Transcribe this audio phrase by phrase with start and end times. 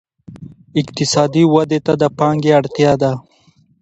[0.81, 3.11] اقتصادي ودې ته د پانګې اړتیا ده.